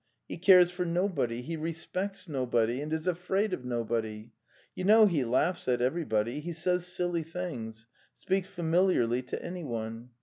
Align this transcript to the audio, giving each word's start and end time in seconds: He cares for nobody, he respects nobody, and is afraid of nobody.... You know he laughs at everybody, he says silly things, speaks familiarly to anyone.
He 0.27 0.39
cares 0.39 0.71
for 0.71 0.83
nobody, 0.83 1.43
he 1.43 1.55
respects 1.55 2.27
nobody, 2.27 2.81
and 2.81 2.91
is 2.91 3.05
afraid 3.07 3.53
of 3.53 3.63
nobody.... 3.63 4.31
You 4.73 4.83
know 4.83 5.05
he 5.05 5.23
laughs 5.23 5.67
at 5.67 5.79
everybody, 5.79 6.39
he 6.39 6.53
says 6.53 6.87
silly 6.87 7.21
things, 7.21 7.85
speaks 8.17 8.47
familiarly 8.47 9.21
to 9.21 9.39
anyone. 9.45 10.09